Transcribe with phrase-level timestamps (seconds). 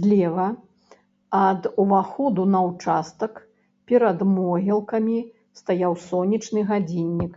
[0.00, 0.48] Злева
[1.46, 3.32] ад уваходу на ўчастак,
[3.92, 5.18] перад могілкамі,
[5.64, 7.34] стаяў сонечны гадзіннік.